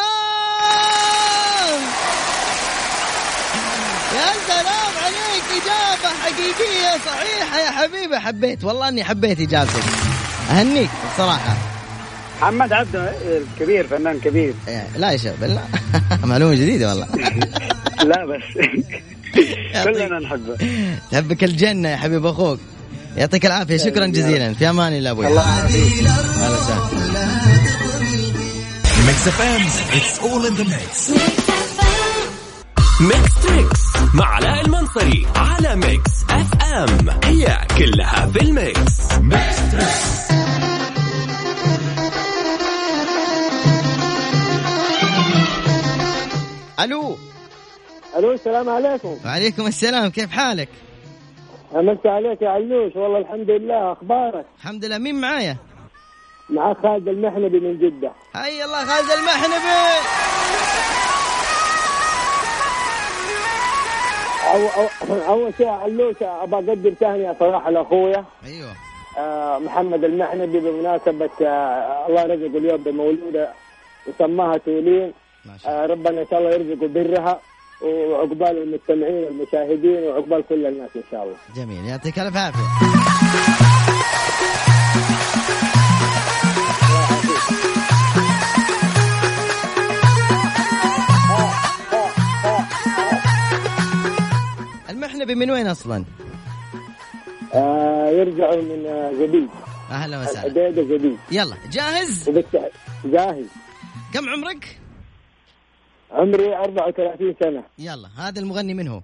يا 4.16 4.32
سلام 4.48 4.94
عليك 5.04 5.44
إجابة 5.64 6.10
حقيقية 6.22 6.98
صحيحة 7.06 7.60
يا 7.60 7.72
حبيبي. 7.72 8.20
حبيت 8.20 8.64
والله 8.64 8.90
إني 8.90 9.04
حبيت 9.04 9.40
إجابتك 9.40 9.84
أهنيك 10.52 10.90
بصراحة. 11.14 11.58
محمد 12.42 12.74
عبده 12.74 13.14
الكبير 13.38 13.88
فنان 13.88 14.20
كبير. 14.20 14.54
إيه، 14.68 14.88
لا 14.98 15.12
يا 15.12 15.18
شباب 15.18 15.44
لا 15.44 15.62
معلومة 16.28 16.54
جديدة 16.56 16.90
والله. 16.90 17.08
لا 18.12 18.26
بس. 18.26 18.44
كلنا 19.84 20.20
نحبه. 20.20 20.58
تحبك 21.12 21.44
الجنة 21.44 21.90
يا 21.90 21.98
حبيب 21.98 22.26
أخوك. 22.26 22.60
يعطيك 23.18 23.46
العافية 23.46 23.78
شكرا 23.78 24.06
جزيلا. 24.06 24.54
في 24.54 24.70
أمان 24.70 24.94
الله 24.94 25.12
أبوي. 25.12 25.28
الله 25.28 25.58
يعافيك. 25.58 26.02
وسهلا. 26.02 27.42
Mix 29.08 29.28
FM 29.28 29.62
it's 29.98 30.20
all 30.20 30.46
in 30.46 30.54
the 30.54 30.64
mix 30.64 31.10
Mix 33.02 33.36
Trix 33.44 33.80
مع 34.14 34.26
علاء 34.26 34.66
المنصري 34.66 35.28
على 35.36 35.76
Mix 35.76 36.12
FM 36.30 37.10
هي 37.24 37.58
كلها 37.78 38.28
في 38.34 38.42
ال 38.42 38.56
mix. 38.56 39.12
Mix 39.22 39.72
Trix 39.72 40.32
ألو. 46.80 47.18
ألو 48.18 48.32
السلام 48.34 48.70
عليكم. 48.70 49.18
وعليكم 49.26 49.68
السلام 49.68 50.10
كيف 50.10 50.32
حالك؟ 50.32 50.70
امسي 51.76 52.10
عليك 52.10 52.42
يا 52.42 52.50
علوش 52.50 52.96
والله 52.96 53.18
الحمد 53.20 53.50
لله 53.50 53.92
أخبارك؟ 53.92 54.46
الحمد 54.60 54.86
لله. 54.86 54.98
مين 54.98 55.22
معايا؟ 55.22 55.58
معك 56.50 56.78
خالد 56.84 57.08
المحنبي 57.08 57.60
من 57.60 57.80
جدة. 57.80 58.12
حي 58.34 58.64
الله 58.64 58.86
خالد 58.86 59.10
المحنبي! 59.12 60.02
أو 64.54 64.68
أو 64.84 65.34
أول 65.34 65.54
شيء 65.58 65.68
علوش 65.68 66.16
أبغى 66.22 66.60
أقدم 66.72 66.94
تهنئه 66.94 67.36
صراحة 67.40 67.70
لاخويا 67.70 68.26
أيوه. 68.46 68.74
آه، 69.18 69.58
محمد 69.60 70.04
المحنبي 70.04 70.60
بمناسبة 70.60 71.30
آه، 71.42 72.08
الله 72.08 72.24
رزقه 72.24 72.58
اليوم 72.58 72.78
بمولودة 72.84 73.50
وسماها 74.08 74.58
تولين. 74.58 75.14
ما 75.46 75.58
شاء 75.58 75.72
الله 75.72 75.84
آه، 75.84 75.88
ربنا 75.88 76.22
إن 76.22 76.28
شاء 76.32 76.40
الله 76.40 76.52
يرزقه 76.52 76.88
برها. 76.88 77.40
وعقبال 77.84 78.58
المستمعين 78.64 79.24
والمشاهدين 79.24 80.04
وعقبال 80.04 80.44
كل 80.50 80.66
الناس 80.66 80.90
إن 80.96 81.04
شاء 81.12 81.24
الله. 81.24 81.36
جميل. 81.56 81.86
يعطيك 81.86 82.20
ألف 82.20 82.38
عافية. 82.38 82.92
المحنبي 94.90 95.36
من 95.36 95.52
وين 95.52 95.68
أصلا؟ 95.68 96.06
آه، 97.54 98.10
يرجعوا 98.10 98.62
من 98.62 98.86
آه، 98.86 99.12
زبيب 99.14 99.48
أهلا 99.92 100.22
وسهلا. 100.22 100.46
الحديده 100.48 100.84
زبيب 100.98 101.18
يلا 101.32 101.56
جاهز؟ 101.72 102.30
جاهز. 103.06 103.46
كم 104.14 104.30
عمرك؟ 104.30 104.81
عمري 106.12 106.56
34 106.56 107.36
سنة. 107.44 107.64
يلا 107.80 108.08
هذا 108.18 108.40
المغني 108.40 108.74
من 108.74 108.88
هو؟ 108.88 109.02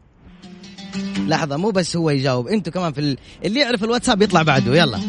لحظة 1.28 1.58
مو 1.58 1.70
بس 1.72 1.96
هو 1.98 2.10
يجاوب 2.10 2.48
أنتوا 2.48 2.74
كمان 2.74 2.93
في 2.93 3.00
ال... 3.02 3.17
اللي 3.46 3.60
يعرف 3.60 3.84
الواتساب 3.84 4.22
يطلع 4.22 4.41
بعده 4.43 4.76
يلا. 4.76 5.00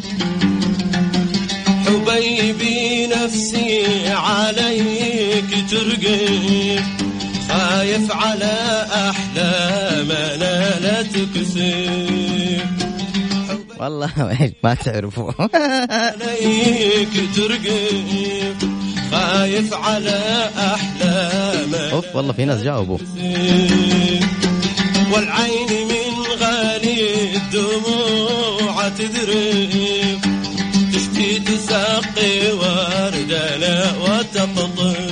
حبيبي 1.85 3.07
نفسي 3.07 3.83
عليك 4.07 5.45
ترقب 5.71 6.83
خايف 7.49 8.11
على 8.11 8.85
أحلامنا 9.09 10.79
لا 10.79 11.01
تكسب 11.01 12.59
والله 13.79 14.41
إيش 14.41 14.51
ما 14.63 14.73
تعرفوا. 14.73 15.31
عليك 16.05 17.09
ترقب 17.35 18.68
خايف 19.11 19.73
على 19.73 20.49
أحلامنا 20.57 21.91
أوف 21.91 22.05
والله 22.15 22.33
في 22.33 22.45
ناس 22.45 22.61
جاوبوا. 22.61 22.97
والعين 25.13 25.87
من 25.87 26.13
غالي 26.41 27.35
الدموع 27.35 28.89
تذرب 28.89 30.19
تشتي 30.93 31.39
تسقي 31.39 32.51
وردنا 32.51 33.93
وتقطف 34.01 35.08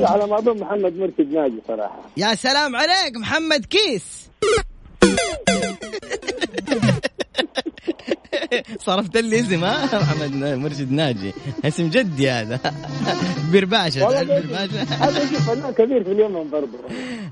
هذا 0.00 0.08
على 0.08 0.26
ما 0.26 0.38
أظن 0.38 0.60
محمد 0.60 0.98
مرشد 0.98 1.32
ناجي 1.32 1.62
صراحة. 1.68 2.00
يا 2.16 2.34
سلام 2.34 2.76
عليك 2.76 3.16
محمد 3.16 3.64
كيس. 3.64 4.30
صرفت 8.86 9.16
لي 9.16 9.40
اسم 9.40 9.64
ها 9.64 9.98
محمد 10.00 10.34
مرشد 10.34 10.92
ناجي. 10.92 11.32
اسم 11.64 11.88
جدي 11.90 12.30
هذا. 12.30 12.60
برباشة. 13.52 14.08
هذا 14.08 14.40
فنان 15.46 15.72
كبير 15.72 16.04
في 16.04 16.12
اليمن 16.12 16.50
برضه 16.50 16.78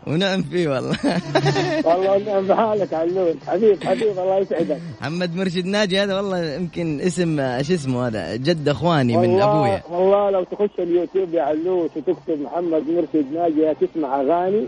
ونعم 0.06 0.42
فيه 0.42 0.68
والله. 0.68 0.96
والله 1.86 2.18
نعم 2.18 2.46
بحالك 2.46 2.94
علوش 2.94 3.34
حبيب 3.46 3.84
حبيب 3.84 4.18
الله 4.18 4.38
يسعدك. 4.38 4.80
محمد 5.00 5.36
مرشد 5.36 5.66
ناجي 5.66 6.02
هذا 6.02 6.16
والله 6.16 6.54
يمكن 6.54 7.00
اسم 7.00 7.40
إيش 7.40 7.70
اسمه 7.70 8.06
هذا؟ 8.06 8.36
جد 8.36 8.68
اخواني 8.68 9.16
من 9.16 9.40
أبويا. 9.42 9.82
والله 9.90 10.30
لو 10.30 10.44
تخش 10.44 10.78
اليوتيوب 10.78 11.34
يا 11.34 11.42
علوش 11.42 11.90
وتكتب 11.96 12.40
محمد 12.40 12.82
مرشد 12.88 13.32
ناجي 13.32 13.74
تسمع 13.80 14.20
أغاني. 14.20 14.66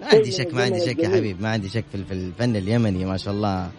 ما 0.00 0.06
عندي 0.12 0.30
شك 0.32 0.54
ما 0.54 0.62
عندي 0.62 0.80
شك 0.80 0.98
يا 0.98 1.08
حبيب. 1.08 1.42
ما 1.42 1.48
عندي 1.48 1.68
شك 1.68 1.84
في 2.08 2.12
الفن 2.14 2.56
اليمني 2.56 3.04
ما 3.04 3.16
شاء 3.16 3.34
الله. 3.34 3.70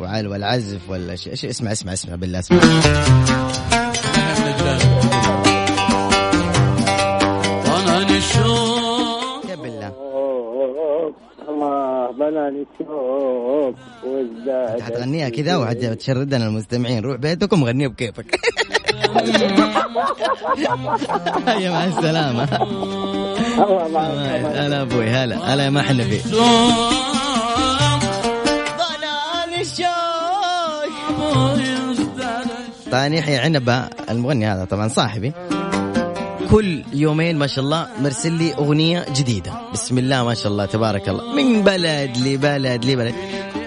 وعال 0.00 0.28
والعزف 0.28 0.90
ولا 0.90 1.16
شيء. 1.16 1.34
شيء 1.34 1.50
اسمع 1.50 1.72
اسمع 1.72 1.92
اسمع 1.92 2.14
بالله 2.14 2.38
اسمع. 2.38 2.58
يا 9.48 9.54
بالله. 9.56 9.92
الله 11.48 12.10
بناني 12.12 12.66
شوق 12.78 13.74
وازداد 14.04 14.70
انت 14.70 14.82
حتغنيها 14.82 15.28
كذا 15.28 15.56
وحتشردنا 15.56 16.46
المستمعين. 16.46 17.04
روح 17.04 17.16
بيتكم 17.16 17.64
غنيها 17.64 17.88
بكيفك. 17.88 18.26
هيا 21.46 21.70
مع 21.70 21.84
السلامة. 21.84 22.44
الله 23.58 23.88
معك 23.88 24.56
هلا 24.56 24.82
أبوي 24.82 25.10
هلا 25.10 25.54
هلا 25.54 25.64
يا 25.64 25.70
محنبي 25.70 26.20
طبعا 32.92 33.06
يحيى 33.06 33.36
عنبة 33.36 33.88
المغني 34.10 34.46
هذا 34.46 34.64
طبعا 34.64 34.88
صاحبي. 34.88 35.32
كل 36.50 36.82
يومين 36.92 37.38
ما 37.38 37.46
شاء 37.46 37.64
الله 37.64 37.88
مرسل 38.00 38.32
لي 38.32 38.54
أغنية 38.54 39.06
جديدة. 39.14 39.52
بسم 39.72 39.98
الله 39.98 40.24
ما 40.24 40.34
شاء 40.34 40.52
الله 40.52 40.64
تبارك 40.66 41.08
الله. 41.08 41.34
من 41.34 41.62
بلد 41.62 42.16
لبلد 42.16 42.84
لبلد. 42.84 43.14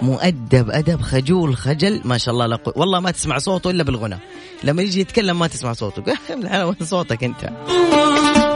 مؤدب 0.02 0.70
أدب 0.70 1.02
خجول 1.02 1.58
خجل. 1.58 2.02
ما 2.06 2.18
شاء 2.18 2.34
الله 2.34 2.46
لا 2.46 2.56
قوة. 2.56 2.74
والله 2.78 3.00
ما 3.00 3.12
تسمع 3.12 3.38
صوته 3.38 3.70
إلا 3.70 3.84
بالغنى 3.84 4.18
لما 4.64 4.82
يجي 4.82 5.02
يتكلم 5.02 5.40
ما 5.40 5.48
تسمع 5.48 5.74
صوته. 5.74 6.04
صوتك 6.84 7.24
أنت. 7.24 8.53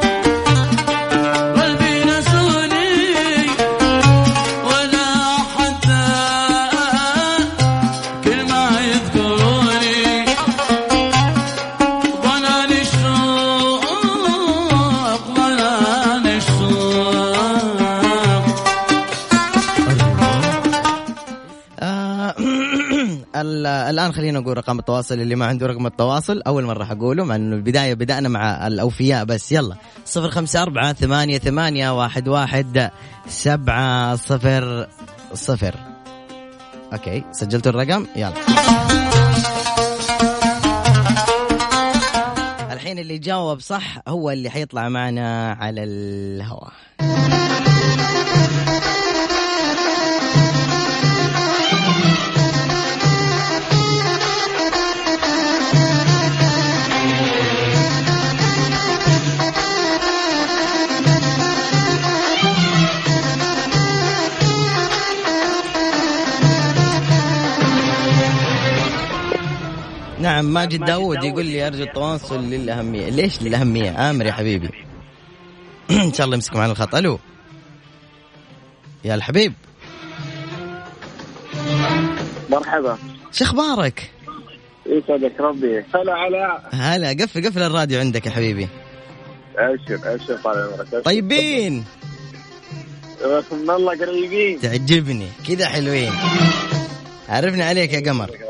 الآن 24.07 24.17
خلينا 24.17 24.39
نقول 24.39 24.57
رقم 24.57 24.79
التواصل 24.79 25.19
اللي 25.19 25.35
ما 25.35 25.45
عنده 25.45 25.67
رقم 25.67 25.85
التواصل. 25.85 26.41
أول 26.47 26.63
مرة 26.63 26.83
حقوله 26.83 27.25
مع 27.25 27.35
إنه 27.35 27.55
البداية 27.55 27.93
بدأنا 27.93 28.29
مع 28.29 28.67
الأوفياء 28.67 29.25
بس. 29.25 29.51
يلا. 29.51 29.75
صفر 30.05 30.29
خمسة 30.29 30.61
أربعة 30.61 30.93
ثمانية 30.93 31.37
ثمانية 31.37 31.97
واحد 31.99 32.27
واحد 32.27 32.91
سبعة 33.27 34.15
صفر 34.15 34.87
صفر. 35.33 35.75
أوكي. 36.93 37.23
سجلتوا 37.31 37.71
الرقم. 37.71 38.05
يلا. 38.15 38.33
الحين 42.71 42.99
اللي 42.99 43.17
جاوب 43.17 43.59
صح 43.59 43.97
هو 44.07 44.31
اللي 44.31 44.49
حيطلع 44.49 44.89
معنا 44.89 45.51
على 45.51 45.83
الهواء. 45.83 46.71
نعم 70.37 70.53
ماجد 70.53 70.85
داوود 70.85 71.23
يقول 71.23 71.45
لي 71.45 71.67
أرجو 71.67 71.83
التواصل 71.83 72.43
للأهمية. 72.43 73.09
ليش 73.09 73.41
للأهمية؟ 73.41 74.09
آمر 74.09 74.25
يا 74.25 74.31
حبيبي. 74.31 74.69
إن 75.91 76.13
شاء 76.13 76.25
الله 76.25 76.35
يمسك 76.35 76.55
معنا 76.55 76.71
الخط. 76.71 76.95
ألو. 76.95 77.19
يا 79.03 79.15
الحبيب. 79.15 79.53
مرحبا. 82.49 82.97
شو 83.31 83.45
أخبارك؟ 83.45 84.11
يسعدك 84.85 85.39
ربي. 85.39 85.79
هلا 85.95 86.13
علاء 86.13 86.69
هلا 86.73 87.09
قفل 87.09 87.47
قفل 87.47 87.63
الراديو 87.63 87.99
عندك 87.99 88.25
يا 88.25 88.31
حبيبي. 88.31 88.67
ابشر 89.57 90.13
ابشر 90.13 90.37
طال 90.43 90.69
عمرك. 90.73 91.03
طيبين. 91.05 91.85
من 93.51 93.69
الله 93.69 93.97
قريبين. 93.97 94.59
تعجبني. 94.59 95.27
كذا 95.47 95.67
حلوين. 95.67 96.11
عرفنا 97.29 97.65
عليك 97.65 97.93
يا 97.93 98.11
قمر. 98.11 98.46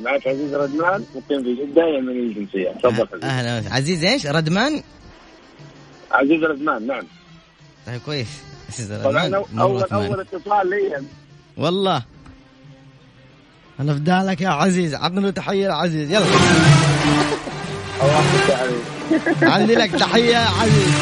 معك 0.00 0.26
عزيز 0.26 0.54
ردمان 0.54 1.04
مقيم 1.14 1.42
في 1.42 1.54
جدة 1.54 1.82
يمني 1.86 2.18
الجنسية. 2.18 2.70
تفضل 2.82 3.22
أهلا 3.22 3.58
وسهلا. 3.58 3.74
عزيز 3.74 4.04
إيش؟ 4.04 4.26
ردمان؟ 4.26 4.82
عزيز 6.12 6.44
ردمان 6.44 6.86
نعم. 6.86 7.02
طيب 7.86 8.00
كويس. 8.06 8.28
عزيز 8.72 8.92
طبعا 8.92 9.26
ردمان 9.26 9.34
أول 9.34 9.80
مرت 9.80 9.92
معنا. 9.92 10.06
أول 10.06 10.20
اتصال 10.20 10.70
لي. 10.70 11.02
والله. 11.56 12.02
أنا 13.80 13.94
فدالك 13.94 14.40
يا 14.40 14.48
عزيز. 14.48 14.94
عطنا 14.94 15.20
له 15.20 15.30
تحية 15.30 15.64
يا 15.64 15.72
عزيز. 15.72 16.10
يلا. 16.10 16.26
عندي 19.42 19.74
لك 19.74 19.90
تحية 19.90 20.32
يا 20.32 20.38
عزيز. 20.38 20.92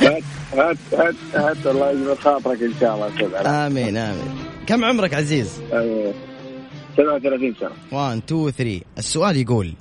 هات 0.00 0.22
هات 0.52 0.76
هات 0.92 1.14
هات 1.34 1.66
الله 1.66 1.90
يجبر 1.90 2.16
خاطرك 2.16 2.62
إن 2.62 2.74
شاء 2.80 2.94
الله. 2.94 3.66
آمين 3.66 3.96
آمين. 3.96 4.34
كم 4.66 4.84
عمرك 4.84 5.14
عزيز؟ 5.14 5.60
أيوه. 5.72 6.14
37 6.96 7.54
سنة 7.60 7.70
1 7.92 8.22
2 8.26 8.50
3 8.50 8.80
السؤال 8.98 9.36
يقول 9.36 9.74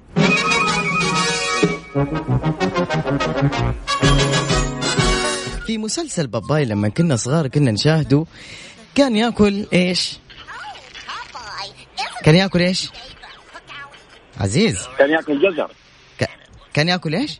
في 5.65 5.77
مسلسل 5.77 6.27
باباي 6.27 6.65
لما 6.65 6.89
كنا 6.89 7.15
صغار 7.15 7.47
كنا 7.47 7.71
نشاهده 7.71 8.25
كان 8.95 9.15
ياكل 9.15 9.65
إيش؟ 9.73 10.17
كان 12.23 12.35
ياكل 12.35 12.59
إيش؟ 12.61 12.89
عزيز 14.37 14.87
كان 14.97 15.09
ياكل 15.09 15.39
جزر 15.41 15.71
ك- 16.19 16.29
كان 16.73 16.87
ياكل 16.87 17.15
إيش؟ 17.15 17.39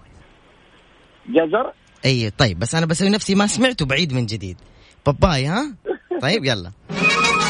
جزر 1.29 1.71
إي 2.05 2.29
طيب 2.29 2.60
بس 2.60 2.75
أنا 2.75 2.86
بسوي 2.86 3.10
نفسي 3.10 3.36
ما 3.36 3.47
سمعته 3.47 3.86
بعيد 3.86 4.13
من 4.13 4.25
جديد 4.25 4.58
باباي 5.05 5.45
ها؟ 5.45 5.75
طيب 6.21 6.45
يلا 6.45 6.71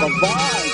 باباي 0.01 0.68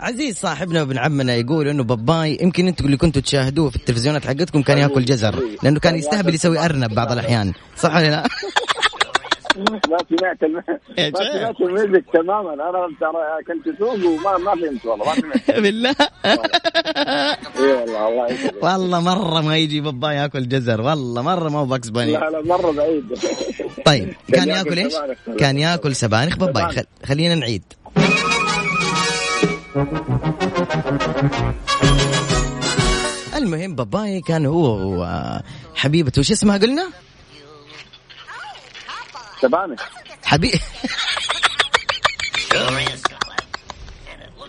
عزيز 0.00 0.36
صاحبنا 0.36 0.80
وابن 0.80 0.98
عمنا 0.98 1.34
يقول 1.34 1.68
إنه 1.68 1.84
باباي 1.84 2.38
يمكن 2.40 2.68
أنتم 2.68 2.84
اللي 2.84 2.96
كنتوا 2.96 3.22
تشاهدوه 3.22 3.70
في 3.70 3.76
التلفزيونات 3.76 4.26
حقتكم 4.26 4.62
كان 4.62 4.78
ياكل 4.78 5.04
جزر 5.04 5.42
لأنه 5.62 5.80
كان 5.80 5.96
يستهبل 5.96 6.34
يسوي 6.34 6.64
أرنب 6.64 6.94
بعض 6.94 7.12
الأحيان 7.12 7.52
صح 7.76 7.96
ولا 7.96 8.10
لا؟ 8.10 8.28
ما 9.58 9.98
سمعت 10.18 10.42
الم... 10.42 10.54
ما 10.56 10.62
شيخ. 10.96 11.32
سمعت 11.32 11.60
ال 11.60 11.67
music 11.67 12.04
تماما. 12.12 12.54
أنا 12.54 12.88
ترى 13.00 13.44
كنت 13.46 13.74
أسوق 13.76 13.92
وما 13.92 14.38
ما 14.38 14.54
فهمت 14.54 14.86
والله 14.86 15.06
ما 15.06 15.14
سمعت. 15.14 15.50
بالله. 15.64 15.94
اي 16.24 17.72
والله 17.72 18.08
الله 18.08 18.26
يسعدك 18.32 18.62
والله 18.64 19.00
مرة 19.00 19.40
ما 19.40 19.56
يجي 19.56 19.80
باباي 19.80 20.16
ياكل 20.16 20.48
جزر. 20.48 20.80
والله 20.80 21.22
مرة 21.22 21.48
ما 21.48 21.58
هو 21.58 21.64
Bugs 21.66 21.88
Bunny 21.88 22.12
لا 22.12 22.30
لا 22.30 22.42
مرة 22.42 22.70
بعيد. 22.72 23.18
طيب 23.84 24.14
كان 24.32 24.48
ياكل 24.48 24.78
إيش؟ 24.78 24.94
كان 25.38 25.58
ياكل 25.58 25.94
سبانخ. 25.96 26.36
باباي. 26.36 26.68
خل... 26.68 26.84
خلينا 27.04 27.34
نعيد. 27.34 27.62
المهم 33.36 33.74
باباي 33.74 34.20
كان 34.20 34.46
هو 34.46 34.78
وحبيبته 35.74 36.20
وش 36.20 36.30
اسمها 36.30 36.58
قلنا؟ 36.58 36.88
سبانخ 39.42 39.80
حبيب 40.24 40.60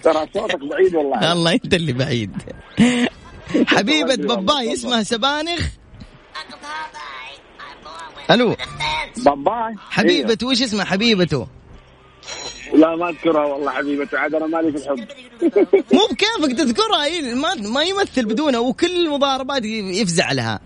ترى 0.04 0.28
صوتك 0.34 0.60
بعيد 0.60 0.96
والله. 0.96 1.32
الله 1.32 1.54
أنت 1.54 1.74
اللي 1.74 1.94
بعيد. 1.94 2.32
حبيبة 3.68 4.16
باباي 4.16 4.74
اسمها 4.74 5.04
سبانخ 5.04 5.68
ألو. 8.32 8.56
باباي؟ 9.18 9.76
حبيبته 9.90 10.48
وش 10.48 10.62
اسمها 10.62 10.86
حبيبته؟ 10.86 11.48
لا 12.74 12.96
ما 12.96 13.10
أذكرها 13.10 13.46
والله 13.46 13.72
حبيبتي 13.72 14.18
عاد 14.18 14.36
أنا 14.36 14.48
مالي 14.48 14.72
في 14.72 14.78
الحب. 14.78 15.08
مو 15.96 16.02
بكيفك 16.12 16.58
تذكرها 16.58 17.06
هي 17.06 17.36
ما 17.36 17.56
ما 17.56 17.84
يمثل 17.84 18.26
بدونها 18.26 18.60
وكل 18.60 19.06
المضاربات 19.06 19.66
يفزع 19.66 20.32
لها. 20.32 20.60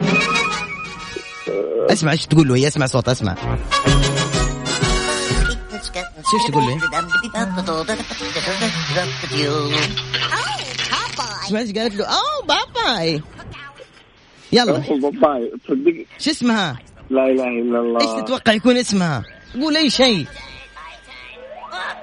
اسمع 1.92 2.12
إيش 2.12 2.26
تقول 2.26 2.48
له؟ 2.48 2.56
هي 2.56 2.68
اسمع 2.68 2.86
صوت 2.86 3.10
اسمع. 3.10 3.36
شو 5.96 6.52
تقول 6.52 6.64
له 6.64 6.78
اسمع 11.46 11.60
إيش 11.60 11.72
قالت 11.72 11.96
له؟ 11.96 12.06
أوه 12.06 12.46
باباي. 12.48 13.22
يلا. 14.52 14.72
باباي 14.72 15.52
تصدق 15.66 16.06
شو 16.20 16.32
اسمها؟ 16.32 16.80
لا 17.10 17.26
إله 17.26 17.48
إلا 17.48 17.80
الله. 17.80 18.02
إيش 18.02 18.24
تتوقع 18.24 18.54
يكون 18.54 18.78
اسمها؟ 18.78 19.24
قول 19.62 19.78
أي 19.78 19.90
شيء. 19.90 20.26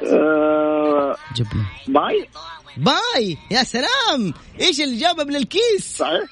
آه، 0.02 1.16
جبنا 1.36 1.66
باي؟ 1.88 2.28
باي. 2.76 3.38
يا 3.50 3.62
سلام. 3.62 4.34
إيش 4.60 4.80
اللي 4.80 4.96
جابه 5.00 5.24
من 5.24 5.36
الكيس؟ 5.36 5.96
صحيح. 5.96 6.22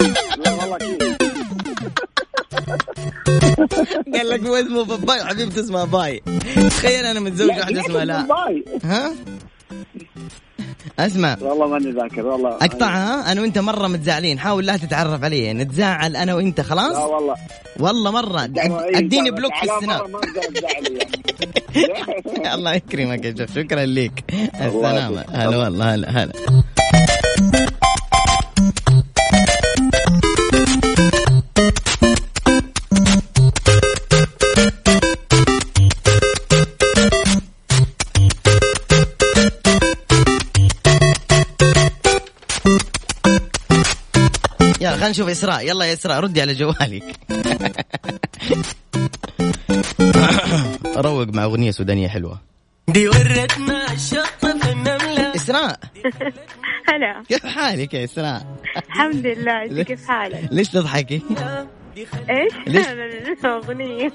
لا 0.44 0.52
والله 0.52 0.76
أكيد 0.76 1.16
قال 4.14 4.28
لك 4.30 4.42
مو 4.42 4.54
اسمه 4.54 4.82
باي 4.96 5.20
وحبيبته 5.20 5.60
اسمها 5.60 5.84
باي 5.84 6.22
تخيل 6.70 7.04
أنا 7.06 7.20
متزوج 7.20 7.50
واحدة 7.50 7.80
اسمها 7.80 8.04
لا. 8.04 8.22
باي 8.22 8.64
ها؟ 8.84 9.12
أسمع. 10.98 11.36
والله 11.40 11.66
ماني 11.66 11.90
ذاكر 11.92 12.26
والله 12.26 12.50
اقطعها 12.50 13.32
أنا 13.32 13.40
وأنت 13.40 13.58
مرة 13.58 13.88
متزعلين 13.88 14.38
حاول 14.38 14.66
لا 14.66 14.76
تتعرف 14.76 15.24
علي 15.24 15.52
نتزاعل 15.52 16.16
أنا 16.16 16.34
وأنت 16.34 16.58
لا 16.58 16.64
خلاص 16.64 16.96
والله. 16.96 17.34
والله 17.80 18.10
مرة. 18.10 18.40
إيه، 18.42 18.98
أديني. 18.98 19.30
block 19.30 19.52
في 19.54 19.62
ال 19.76 19.82
Snap. 19.82 20.10
يعني. 20.62 21.08
الله 22.54 22.74
يكرمك 22.74 23.24
يا 23.24 23.34
شيخ 23.46 23.54
شكرا 23.54 23.84
لك. 23.86 24.24
يسلمك. 24.60 25.26
هلا 25.30 25.56
والله 25.56 25.94
هلا 25.94 26.10
هلا. 26.10 26.32
خلينا 45.02 45.10
نشوف 45.10 45.28
إسراء. 45.28 45.68
يلا 45.68 45.84
يا 45.84 45.92
إسراء 45.92 46.20
ردي 46.20 46.40
على 46.40 46.54
جوالك. 46.54 47.02
روق 50.96 51.28
مع 51.28 51.44
أغنية 51.44 51.70
سودانية 51.70 52.08
حلوة. 52.08 52.40
دي 52.88 53.08
ورتنا 53.08 53.92
الشط 53.92 54.46
في 54.46 54.72
النملة 54.72 55.34
إسراء. 55.36 55.80
هلا. 56.88 57.22
كيف 57.28 57.46
حالك 57.46 57.94
يا 57.94 58.04
إسراء؟ 58.04 58.46
الحمد 58.76 59.26
لله. 59.26 59.62
أنت 59.62 59.80
كيف 59.80 60.08
حالك؟ 60.08 60.48
ليش 60.50 60.68
تضحكي؟ 60.68 61.22
إيش؟ 62.30 62.52
ليش؟ 62.66 62.86
الاغنية 63.44 64.12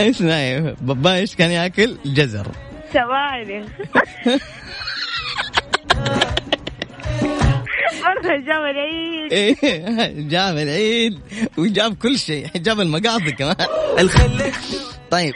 اسمعي 0.00 0.74
بابا 0.80 1.14
إيش 1.14 1.36
كان 1.36 1.50
ياكل؟ 1.50 1.96
جزر. 2.04 2.46
ثواني 2.92 3.64
جاب 8.46 8.62
العيد. 8.62 9.32
إيه 9.32 10.28
جاب 10.28 10.56
العيد 10.56 11.20
وجاب 11.58 11.94
كل 11.94 12.18
شيء 12.18 12.46
جاب 12.56 12.80
المقاضي 12.80 13.32
كمان. 13.32 13.56
الخلة 13.98 14.52
طيب 15.10 15.34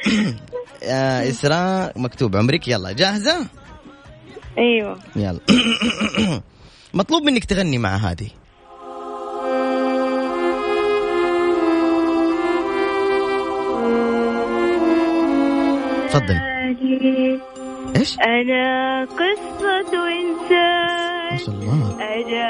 يا 0.83 1.23
إسراء 1.31 1.99
مكتوب 1.99 2.37
عمرك 2.37 2.69
يلا 2.69 2.93
جاهزة؟ 2.93 3.47
أيوه. 4.59 4.99
يلا. 5.17 5.41
مطلوب 6.95 7.23
منك 7.23 7.45
تغني 7.45 7.79
مع 7.79 7.97
هذه. 7.97 8.29
تفضل 16.09 16.41
إيش؟ 18.01 18.17
أنا 18.21 19.05
قصة 19.05 19.93
ما 19.93 20.11
إنسان 20.21 21.39
شاء 21.47 21.55
الله. 21.55 21.97
أنا 22.01 22.47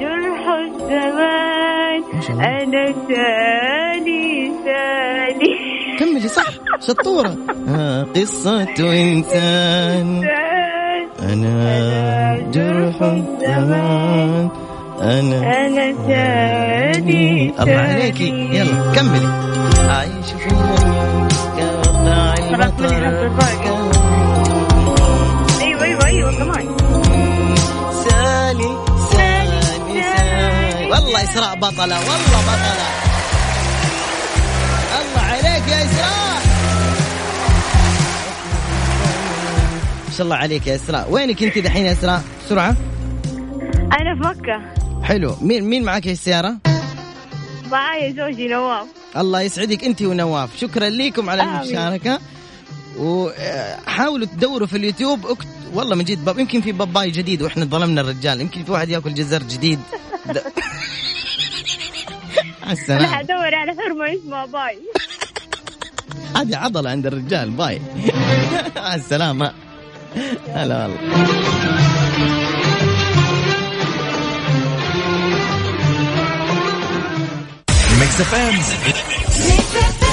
جرح 0.00 0.42
الزمان. 0.48 2.00
ما 2.14 2.20
شاء 2.20 2.30
الله. 2.30 2.44
أنا 2.44 2.84
ثاني 3.08 4.52
ثاني. 4.64 5.54
كملي 5.98 6.28
صح؟ 6.28 6.50
شطورة. 6.80 7.36
آه 7.68 8.06
قصة 8.16 8.62
إنسان. 8.80 10.28
أنا 11.22 12.50
جرح 12.52 13.02
الزمان. 13.02 14.48
أنا 15.00 15.66
أنا 15.66 15.92
ثاني 15.92 17.54
الله 17.60 17.72
عليكي 17.72 18.28
يلا 18.28 18.92
كملي. 18.94 19.28
عايش 19.88 20.32
في 20.38 20.48
المطر 20.50 21.12
أيوة 26.22 26.38
كمان 26.38 26.76
سالي 28.04 28.70
سالي 29.12 29.62
سالي 29.62 30.90
والله 30.90 31.24
إسراء 31.24 31.54
بطلة 31.56 31.98
والله 31.98 32.40
بطلة. 32.48 32.88
الله 35.00 35.22
عليك 35.22 35.68
يا 35.68 35.84
إسراء. 35.84 36.42
ما 40.08 40.16
شاء 40.16 40.24
الله 40.24 40.36
عليك 40.36 40.66
يا 40.66 40.74
إسراء. 40.74 41.10
وينك 41.10 41.42
أنت 41.42 41.58
دحين 41.58 41.86
يا 41.86 41.92
إسراء؟ 41.92 42.22
بسرعة. 42.46 42.76
أنا 44.00 44.14
في 44.14 44.20
مكة. 44.20 44.62
حلو. 45.04 45.36
مين 45.40 45.64
مين 45.64 45.84
معك 45.84 46.02
في 46.02 46.12
السيارة؟ 46.12 46.56
معايا 47.70 48.12
زوجي 48.12 48.48
نواف. 48.48 48.86
الله 49.16 49.40
يسعدك 49.40 49.84
أنت 49.84 50.02
ونواف. 50.02 50.50
شكرا 50.60 50.88
لكم 50.88 51.30
على 51.30 51.42
آمين. 51.42 51.56
المشاركة. 51.56 52.18
وحاولوا 52.98 54.26
تدوروا 54.26 54.66
في 54.66 54.76
اليوتيوب. 54.76 55.26
اكت... 55.26 55.46
والله 55.74 55.96
من 55.96 56.04
جد 56.04 56.24
باب 56.24 56.38
يمكن 56.38 56.60
في 56.60 56.72
باباي 56.72 57.10
جديد 57.10 57.42
وإحنا 57.42 57.64
ظلمنا 57.64 58.00
الرجال. 58.00 58.40
يمكن 58.40 58.64
في 58.64 58.72
واحد 58.72 58.88
ياكل 58.88 59.14
جزر 59.14 59.42
جديد. 59.42 59.80
د... 60.34 60.38
على 62.62 62.72
أنا 62.72 62.72
السلامة 62.72 63.06
حدور 63.06 63.54
على 63.54 63.72
حرمة 63.72 64.14
اسمها 64.14 64.46
باي. 64.46 64.78
هذه 66.36 66.56
عضلة 66.56 66.90
عند 66.90 67.06
الرجال 67.06 67.50
باي. 67.50 67.80
على 68.76 68.94
السلامة 69.00 69.52
هلا 70.54 70.86
والله. 70.86 70.98
Mix 78.00 78.20
FM 78.20 80.11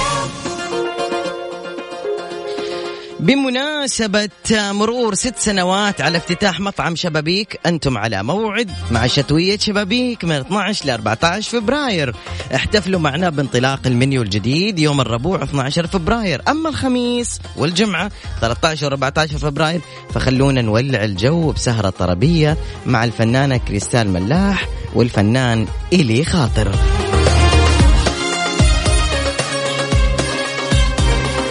بمناسبة 3.19 4.29
مرور 4.51 5.13
ست 5.13 5.37
سنوات 5.37 6.01
على 6.01 6.17
افتتاح 6.17 6.59
مطعم 6.59 6.95
شبابيك 6.95 7.59
أنتم 7.65 7.97
على 7.97 8.23
موعد 8.23 8.71
مع 8.91 9.07
شتوية 9.07 9.57
شبابيك 9.57 10.25
من 10.25 10.31
12 10.31 10.85
ل 10.85 10.89
14 10.89 11.51
فبراير. 11.51 12.15
احتفلوا 12.55 12.99
معنا 12.99 13.29
بانطلاق 13.29 13.79
المنيو 13.85 14.21
الجديد 14.21 14.79
يوم 14.79 15.01
الربوع 15.01 15.43
12 15.43 15.87
فبراير. 15.87 16.41
أما 16.47 16.69
الخميس 16.69 17.39
والجمعة 17.57 18.11
13 18.41 18.85
و 18.85 18.89
14 18.89 19.37
فبراير 19.37 19.81
فخلونا 20.13 20.61
نولع 20.61 21.03
الجو 21.03 21.51
بسهرة 21.51 21.89
طربية 21.89 22.57
مع 22.85 23.03
الفنانة 23.03 23.57
كريستال 23.57 24.09
ملاح 24.09 24.69
والفنان 24.95 25.67
إلي 25.93 26.23
خاطر. 26.23 26.71